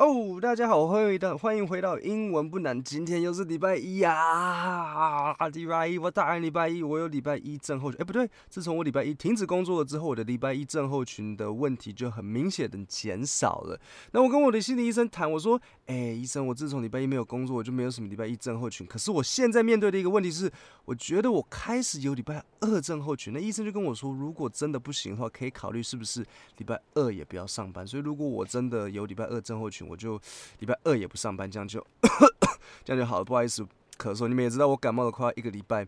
[0.00, 2.82] 哦大家好，欢迎回到欢迎回到英文不难。
[2.82, 8.00] 今天又是礼拜一呀，啊，礼拜一，我当然礼拜一，我有礼拜一症候群。
[8.00, 13.78] 哎，不对，自从我礼拜一停止工作了之后，我的礼拜一症候群的问题就很明显的减少了。
[14.12, 18.86] 那我跟我的心理医生谈，我说，哎，医生，我自从礼拜一没有工作，我就没有什么礼拜一症候群。
[18.86, 20.50] 可是我现在面对的一个问题是，
[20.86, 23.34] 我觉得我开始有礼拜二症候群。
[23.34, 26.24] 那医生就跟我说，如果真的不行的话，可以考虑是不是
[26.56, 27.86] 礼拜二也不要上班。
[27.86, 30.20] 所以如果我真的有礼拜二症候群，我就
[30.60, 31.84] 礼拜二也不上班，这样就
[32.86, 33.24] 这样就好了。
[33.24, 33.66] 不好意思，
[33.98, 34.28] 咳嗽。
[34.28, 35.86] 你们也知道我感冒了快一个礼拜。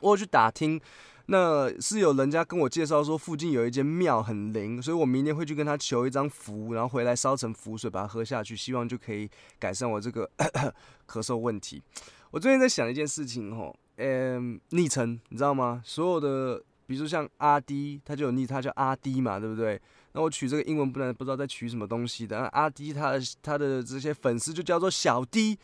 [0.00, 0.80] 我去打听，
[1.26, 10.28] 那是有人家跟我介绍说附近有一间庙很灵，所以我明天会去跟他求一张符，然后回来烧成符水把它喝下去，希望就可以改善我这个
[11.06, 11.82] 咳嗽问题。
[12.32, 15.80] 我最近在想一件事情吼，嗯，昵称你知道吗？
[15.84, 19.80] 所有的，比如说像阿迪，他就有昵，他叫阿迪嘛，对不对？
[20.14, 22.46] 那我取这个英文不然不知道在取什么东西的。
[22.46, 25.58] 阿迪他他的这些粉丝就叫做小迪，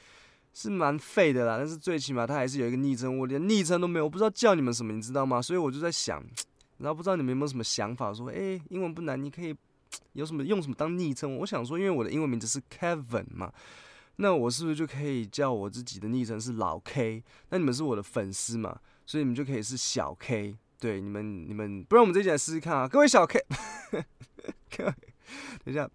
[0.53, 1.57] 是蛮废的啦。
[1.57, 5.41] 但是最起码他还是有一个昵称，我连昵称都没有，我不知道叫你们什么，你知道吗？
[5.41, 6.21] 所以我就在想，
[6.79, 9.55] 然后不知道你们有没有什么想法，说，诶，英文不难，你可以
[10.15, 11.37] 有什么用什么当昵称？
[11.37, 13.52] 我想说，因为我的英文名字是 Kevin 嘛，
[14.17, 17.23] 那我是不是就可以叫我自己的昵称是老 K？
[17.51, 20.57] 那你们是我的粉丝嘛，所以你们就可以是小 K。
[20.81, 23.39] 对，你们你们，不然我们这一集来试试看啊，各位小 K。
[24.75, 24.95] 各位，
[25.63, 25.87] 等一下，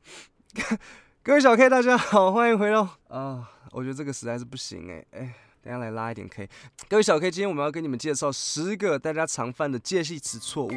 [1.23, 6.47] 各位小 K，大家好，欢迎回到啊、我觉得这个实在是不行哎哎，等下来拉一点 K。
[6.87, 10.71] 各位小 K，今天我们要跟你们介绍十个大家常犯的介系词错误。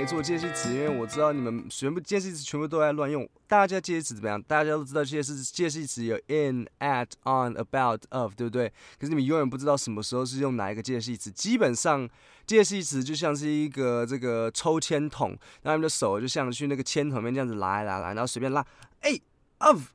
[0.00, 3.28] 没错，介系词，因为我知道你们全部介系词全部都在乱用。
[3.46, 4.42] 大家介系词怎么样？
[4.44, 8.72] 大家都知道介系词，介系词有 in、at、on、about、of，对不对？
[8.98, 11.30] 可是你们永远不知道什么时候是用哪一个介系词。
[11.30, 12.08] 基本上，
[12.46, 18.66] 介系词就像是一个这个抽签筒，然后你的手就像去那个签筒面这样子拉拉拉，然后随便拉。
[19.02, 19.20] 哎
[19.58, 19.88] ，of，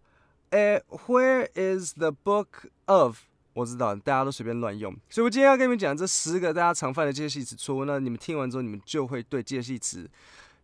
[0.51, 3.21] 哎，where is the book of？
[3.55, 7.85] 我知道大家都随便乱用，所以我今天要跟你们讲这十个大家常犯的介系词错误。
[7.85, 10.09] 那你们听完之后，你们就会对介系词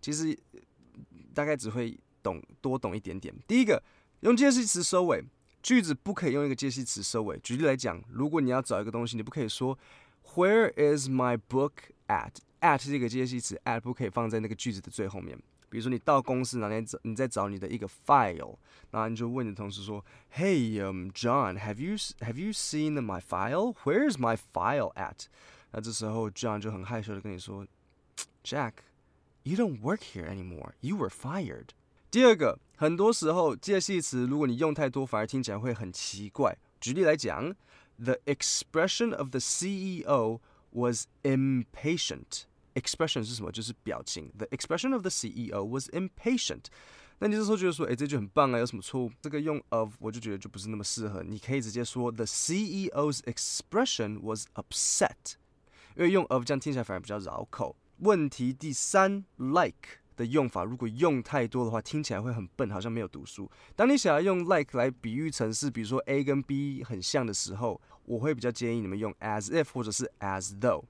[0.02, 0.38] 其实
[1.34, 3.34] 大概只会懂多懂一点点。
[3.48, 3.82] 第一个，
[4.20, 5.24] 用介系词收尾，
[5.64, 7.40] 句子不可以用一个介系词收尾。
[7.40, 9.80] 举例来讲，如果你要找一个东西，你不可以说
[10.36, 11.72] Where is my book
[12.08, 15.40] at？at 是一个介系词，at 不可以放在那个句子的最后面。
[15.71, 18.57] 比如说你到公司，然后你找你在找你的一个 file，
[18.91, 23.75] 然后你就问你的同事说：“Hey, um, John, have you have you seen my file?
[23.85, 25.27] Where is my file at？”
[25.73, 27.67] 那这时候 John 就很害羞的跟你说：“
[28.45, 28.73] Jack,
[29.43, 30.73] you don't work here anymore.
[30.81, 31.71] You were fired.”
[32.11, 36.57] 第二个，很多时候介系词如果你用太多，反而听起来会很奇怪。
[36.81, 37.55] 举例来讲，
[37.99, 42.45] The expression of the CEO was impatient.
[42.76, 43.52] Expression 是什么？
[43.52, 44.32] 就是表情。
[44.38, 46.66] The expression of the CEO was impatient。
[47.20, 49.12] 那你这时候觉得说，哎，这句很棒啊，有什么错误？
[49.22, 51.22] 这个用 of 我就觉得就不是那么适合。
[51.22, 55.36] 你可以直接说 The CEO's expression was upset，
[55.96, 57.76] 因为用 of 这样听起来反而比较绕口。
[57.98, 63.52] 问题第三，like 的用法如果用太多的话，听起来会很笨，好像没有读书。
[63.76, 70.86] 当你想要用 like 来比喻成是，比如说 A 跟 B 很像的时候，我会比较建议你们用 as if 或者是 as though。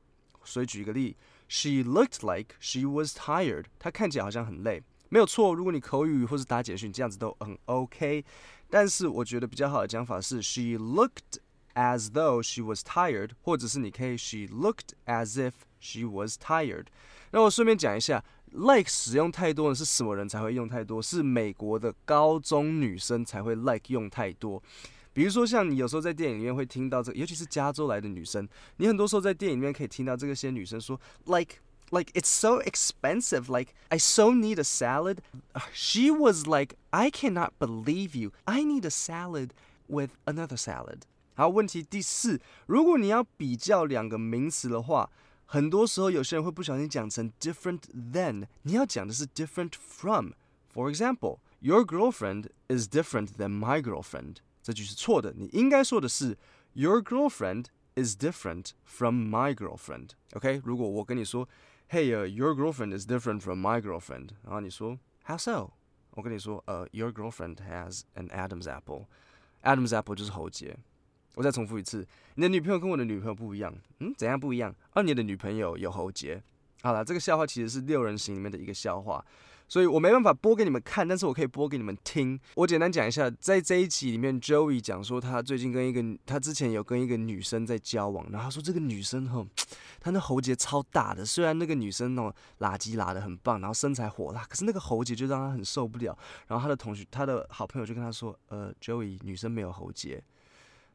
[0.46, 1.18] 所以举一个例。
[1.54, 3.66] She looked like she was tired。
[3.78, 5.54] 她看起来好像很累，没有错。
[5.54, 8.24] 如果你口语或是打简讯，这样子都很 OK。
[8.70, 11.42] 但是我觉得比较好的讲法是，She looked
[11.74, 15.52] as though she was tired，或者是你可以，She looked as if
[15.82, 16.86] she was tired。
[17.32, 21.02] 那我顺便讲一下，like 使用太多的是什么人才会用太多？
[21.02, 24.64] 是美国的高中女生才会 like 用太多。
[25.13, 28.47] 比如说，像你有时候在电影里面会听到这个，尤其是加州来的女生，
[28.77, 31.57] 你很多时候在电影里面可以听到这个些女生说，like
[31.91, 35.19] like it's so expensive, like I so need a salad.
[35.73, 38.33] She was like, I cannot believe you.
[38.45, 39.51] I need a salad
[39.87, 41.03] with another salad.
[41.35, 45.11] 好，问题第四，如果你要比较两个名词的话，
[45.47, 47.81] 很多时候有些人会不小心讲成 different
[48.13, 50.33] than，你要讲的是 different from.
[50.75, 54.37] For example, your girlfriend is different than my girlfriend.
[54.62, 56.38] 这句是错的，你应该说的是
[56.74, 57.66] Your girlfriend
[57.96, 60.10] is different from my girlfriend.
[60.34, 61.48] OK，如果我跟你说
[61.90, 65.72] Hey, uh, your girlfriend is different from my girlfriend，然后你说 How so？
[66.12, 69.06] 我跟你说呃、your girlfriend has an Adam's apple.
[69.64, 70.78] Adam's apple 就是喉结。
[71.36, 72.06] 我再重复一次，
[72.36, 73.74] 你的女朋友跟我的女朋友不一样。
[74.00, 74.76] 嗯，怎样不一样？
[74.92, 76.44] 而、啊、你的女朋友有喉结。
[76.82, 79.24] 好了，这个笑话其实是六人行里面的一个笑话。
[79.72, 82.38] 所以我没办法播给你们看，但是我可以播给你们听。
[82.56, 89.48] 我简单讲一下，在这一集里面，Joey 讲说他最近跟一个他之前有跟一个女生在交往，然后他说这个女生哈，
[90.02, 96.18] 她那喉结超大的，虽然那个女生哦拉鸡拉的很棒，然后身材火辣，可是那个喉结就让他很受不了。
[96.48, 100.22] 然后他的同学，他的好朋友就跟他说，呃，Joey 女生没有喉结。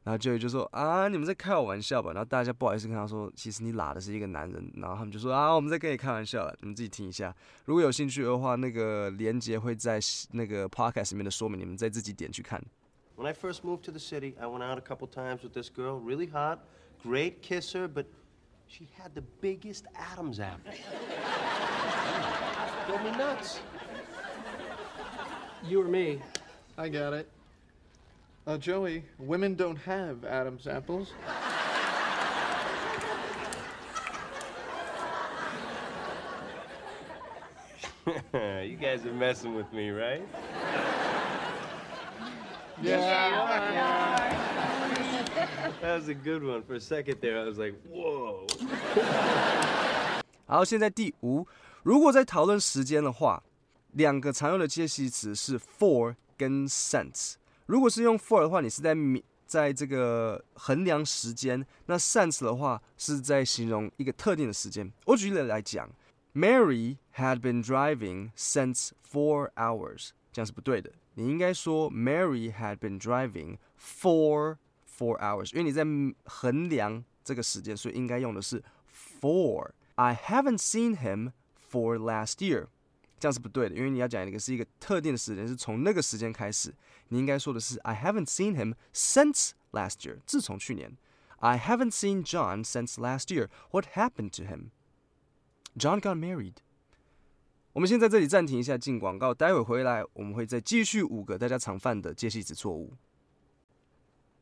[0.07, 2.13] 然后 Joey 就说啊，你们在开我玩笑吧？
[2.13, 4.73] 然后大家不好意思跟他说，其实你拉的是一个男人。
[4.77, 7.35] 然后他们就说啊，我们在跟你开玩笑了，你们自己听一下。
[7.65, 9.99] 如果有兴趣的话，那个连接会在
[10.31, 12.63] 那个 podcast 里面的说明，你们再自己点去看。
[13.17, 15.99] When I first moved to the city, I went out a couple times with this girl,
[15.99, 16.61] really hot,
[17.03, 18.05] great kisser, but
[18.69, 20.73] she had the biggest Adam's apple.
[22.87, 23.59] Drove me nuts.
[25.65, 26.21] You or me?
[26.79, 27.27] I got it.
[28.48, 31.14] Uh, Joey, women don't have Adam's apples.
[38.64, 40.22] you guys are messing with me, right?
[42.82, 43.38] Yeah.
[45.82, 46.64] That was a good one.
[46.64, 48.48] For a second there, I was like, whoa.
[50.48, 51.48] 好，现在第五，
[51.84, 53.44] 如果在讨论时间的话，
[53.94, 57.36] 两个常用的介系词是 for 跟 since。
[57.67, 58.97] 如果是用 for 的话，你是在
[59.45, 64.93] 在这个衡量时间；那 since 的话是在形容一个特定的时间。
[65.05, 65.89] 我举例来讲
[66.35, 70.93] ，Mary had been driving since four hours，这样是不对的。
[71.15, 74.57] 你应该说 Mary had been driving for
[74.99, 75.85] four hours，因为你在
[76.25, 78.63] 衡量这个时间，所以应该用的是
[79.21, 79.71] for。
[79.95, 81.33] I haven't seen him
[81.71, 82.67] for last year。
[83.19, 86.75] 这样是不对的，因为你要讲一个是一个特定的时间，是从那个时间开始。
[87.09, 90.97] 你应该说的是 I haven't seen him since last year，自从去年。
[91.39, 93.49] I haven't seen John since last year.
[93.71, 94.71] What happened to him?
[95.77, 96.55] John got married.
[97.75, 99.35] 我们先在这里暂停一下，进广告。
[99.35, 102.95] 待会回来，我们会再继续五个大家常犯的介系词错误。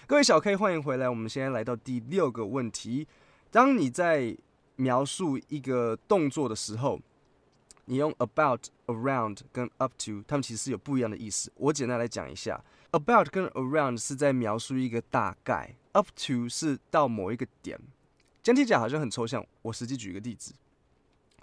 [0.07, 1.09] 各位小 K，欢迎回来。
[1.09, 3.09] 我们现在来到第六个问题：
[3.51, 4.37] 当你在
[4.77, 7.01] 描述一个动作的时候，
[7.87, 11.53] 你用 about、around 跟 up to，它们其实是有不一样的意思。
[11.57, 17.79] 我简单来讲一下，about 跟 around 是在描述一个大概，up to 是到某一个点。
[18.43, 20.55] 讲起来好像很抽象，我实际举一个例子。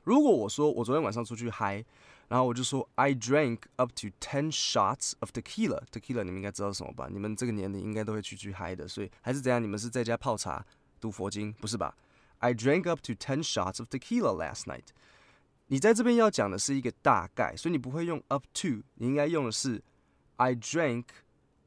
[0.04, 1.86] 如果我说我昨天晚上出去嗨，
[2.28, 5.84] 然后我就说 I drank up to ten shots of tequila。
[5.92, 7.08] tequila 你们应该知道什么吧？
[7.12, 9.62] 你们这个年龄应该都会去去嗨的，所以还是怎样？
[9.62, 10.66] 你们是在家泡茶
[11.00, 11.96] 读佛经，不是吧
[12.40, 14.86] ？I drank up to ten shots of tequila last night。
[15.71, 19.83] 你在这边要讲的是一个大概，所以你不会用 up to，你应该用的是
[20.37, 21.05] I drank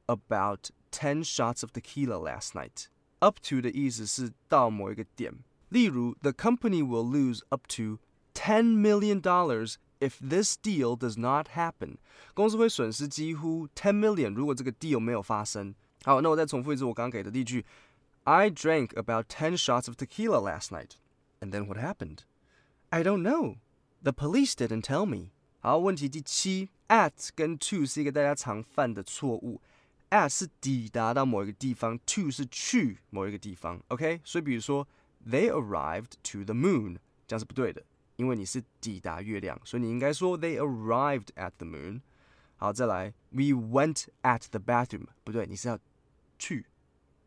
[0.06, 5.34] about ten shots of tequila last night。up to 的意思是到某一个点，
[5.68, 8.00] 例如 The company will lose up to
[8.34, 11.98] ten million dollars if this deal does not happen。
[12.34, 15.75] 公司会损失几乎 ten million，如果这个 deal 没有发生。
[16.06, 17.66] 好，那我再重复一次我刚刚给的例句：
[18.24, 22.19] I drank about ten shots of tequila last night。And then what happened?
[22.90, 23.57] I don't know.
[24.04, 25.31] The police didn't tell me。
[25.60, 29.62] 好，问题第七，at 跟 to 是一个大家常犯的错误。
[30.10, 33.80] at 是抵达到某一个地方，to 是去某一个地方。
[33.90, 34.88] OK，所以比如说，
[35.28, 36.98] They arrived to the moon，
[37.28, 37.84] 这样是不对的，
[38.16, 42.01] 因为你是抵达月亮，所以你应该说 They arrived at the moon。
[42.56, 45.78] 好，再来，We went at the bathroom，不对，你是要
[46.40, 46.66] 去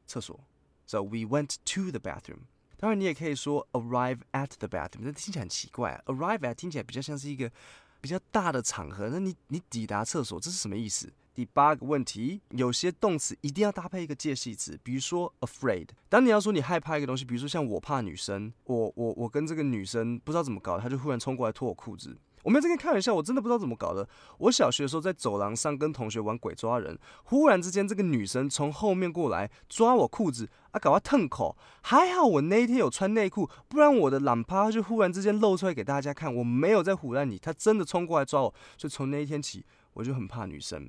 [0.07, 0.41] 厕所。
[0.87, 2.47] So we went to the bathroom。
[2.80, 6.02] 当然，你也可以说 arrive at the bathroom，但听起来很奇怪啊。
[6.06, 7.52] arrive at 听起来比较像是一个
[8.00, 11.12] 比较大的场合，那你你抵达厕所，这是什么意思？
[11.34, 15.88] 第八个问题，有些动词一定要搭配一个介系词，比如说 afraid。
[16.10, 22.18] 当你要说你害怕一个东西，比如说像我怕女生，我我我跟这个女生不知道怎么搞，她就忽然冲过来脱我裤子。
[22.44, 24.08] 我没有在跟开玩笑，我真的不知道怎么搞的。
[24.38, 31.58] 我小学的时候在走廊上跟同学玩鬼抓人，忽然之间这个女生从后面过来抓我裤子，啊，搞我烫口。
[31.82, 36.34] 还好我那一天有穿内裤，不然我的懒趴就忽然之间露出来给大家看。
[36.34, 38.54] 我没有在唬烂你，她真的冲过来抓我。
[38.78, 40.88] 所以从那一天起，我就很怕女生，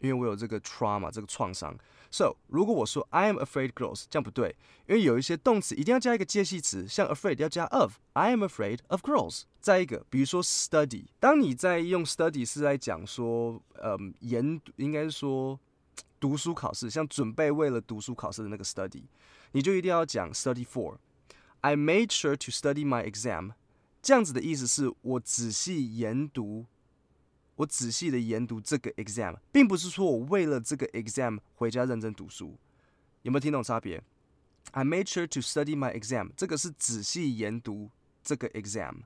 [0.00, 1.74] 因为我有这个 trauma 这个创伤。
[2.10, 9.42] So，如果我说 I am afraid girls，这样不对，因为有一些动词一定要加一个介系词，像 afraid 要加 of，I am afraid of girls。
[9.60, 15.60] 再一个，比如说 study，当你在用 study 是在讲说，嗯，研应该是说
[16.18, 19.02] 读书考试，像准备为了读书考试的那个 study，
[19.52, 20.96] 你就一定要讲 study for。
[21.60, 23.52] I made sure to study my exam，
[24.00, 26.64] 这样子的意思是我仔细研读。
[27.58, 32.56] 我仔细的研读这个 exam，并不是说我为了这个 exam 回家认真读书，
[33.22, 34.00] 有没有听懂差别
[34.70, 37.90] ？I made sure to study my exam，这个是仔细研读
[38.22, 39.02] 这个 exam。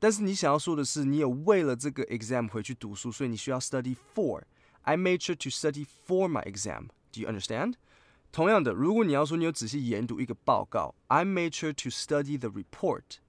[0.00, 4.42] 但是你想要说的是，你有为了这个 exam 回去读书，所以你需要 study for。
[4.82, 6.88] I made sure to study for my exam.
[7.12, 7.74] Do you understand?
[8.32, 13.20] 同样的，如果你要说你有仔细研读一个报告，I made sure to study the report。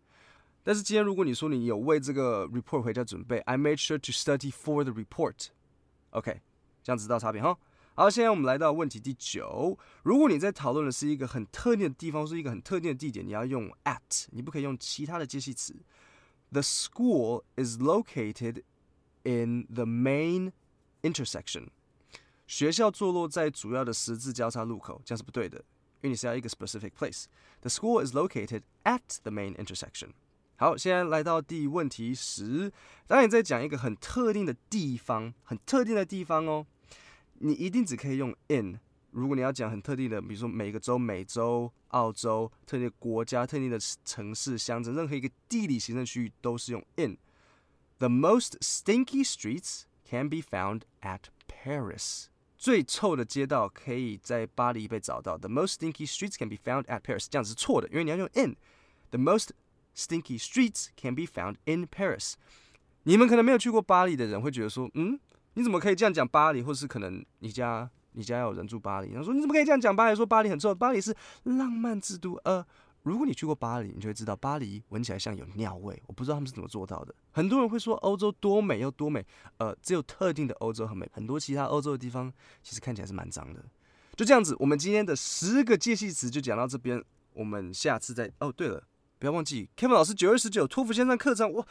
[0.67, 6.41] 但是今天如果你说你有为这个 report 回家准备，I made sure to study for the report。OK，
[6.83, 7.59] 这样知道差别哈。
[7.95, 9.79] 好，现在我们来到问题第九。
[10.03, 15.75] 如果你在讨论的是一个很特定的地方，是一个很特定的地点，你要用 at，你不可以用其他的介系词。
[16.51, 18.62] The school is located
[19.25, 20.53] in the main
[21.03, 21.69] intersection.
[22.47, 25.65] 学校坐落在主要的十字交叉路口，这样是不对的，因
[26.03, 30.11] 为你是要一个 specific place。The school is located at the main intersection.
[30.60, 32.72] 好，现在来到第问题十。
[33.06, 36.66] 当你在讲一个很特定的地方，很特定的地方哦，
[37.36, 38.80] 你一定只可以用 in。
[39.12, 47.20] 如果你要讲很特定的，比如说每个州、美洲、澳洲、特定的国家、特定的城市、乡镇，任何一个地理行政区域都是用 in。
[48.00, 52.26] The most stinky streets can be found at Paris。
[52.58, 55.38] 最臭的街道可以在巴黎被找到。
[55.38, 57.28] The most stinky streets can be found at Paris。
[57.30, 58.56] 这样子是错的，因为你要用 in。
[59.12, 59.50] The most
[59.98, 62.34] stinky streets can be found in Paris。
[63.04, 65.20] 你们可能没有去过巴黎的人会觉得说，嗯，
[65.56, 66.62] 你怎么可以这样讲巴黎？
[66.62, 67.89] 或是可能你家。
[68.13, 70.16] 你家要有人住巴黎，然后说你怎么可以这样讲巴黎？
[70.16, 72.34] 说巴黎很臭，巴黎是浪漫之都。
[72.46, 72.66] 呃，
[73.04, 76.01] 如果你去过巴黎，你就会知道巴黎闻起来像有尿味。
[76.08, 77.13] 我不知道他们是怎么做到的。
[77.30, 79.24] 很多人会说欧洲多美又多美，
[79.60, 83.63] 呃，只有特定的欧洲很美，很多其他欧洲的地方其实看起来是蛮脏的。
[84.16, 87.00] 就这样子，我们今天的十个介系词就讲到这边，
[87.34, 88.32] 我们下次再。
[88.39, 88.84] 哦，对了，
[89.20, 91.68] 不要忘记 Kevin 老师九月十九托福线上课程，我。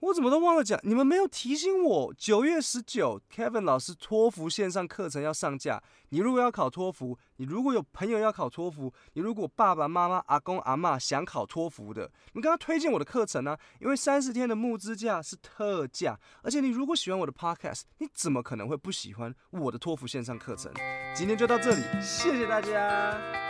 [0.00, 2.14] 我怎么都忘了讲，你们没有提醒我。
[2.18, 5.82] 九月十九，Kevin 老师托福线上课程要上架。
[6.10, 13.58] 你如果要考托福，你如果有朋友要考托福，你如果爸爸妈妈、阿公阿嬷想考托福的，你跟他推荐我的课程呢、啊？
[13.80, 20.70] 因为三十天的募资价是特价，而且你如果喜欢我的 Podcast，你怎么可能会不喜欢我的托福线上课程？
[21.16, 23.43] 今天就到这里，谢谢大家。